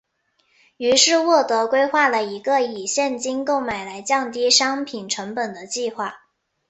[0.77, 6.23] 于是沃德规划了一个以现金购买来降低商品成本的计划。